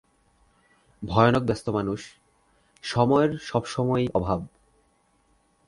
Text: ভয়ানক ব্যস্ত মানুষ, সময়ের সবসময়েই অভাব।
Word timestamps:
ভয়ানক 1.03 1.43
ব্যস্ত 1.43 1.69
মানুষ, 1.69 2.01
সময়ের 2.83 3.37
সবসময়েই 3.37 4.07
অভাব। 4.13 4.39